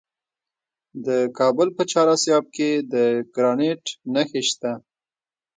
د 1.05 1.07
کابل 1.37 1.67
په 1.77 1.83
چهار 1.91 2.07
اسیاب 2.15 2.45
کې 2.55 2.69
د 2.93 2.95
ګرانیټ 3.35 3.83
نښې 4.13 4.41
شته. 4.49 4.71